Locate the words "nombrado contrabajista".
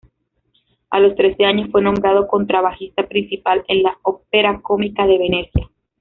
1.83-3.07